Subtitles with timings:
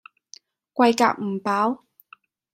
[0.73, 1.77] 貴夾唔飽